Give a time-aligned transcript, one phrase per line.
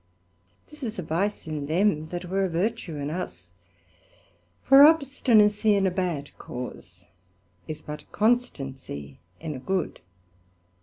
[0.71, 3.51] This is a vice in them, that were a vertue in us;
[4.63, 7.05] for obstinacy in a bad Cause
[7.67, 9.99] is but constancy in a good.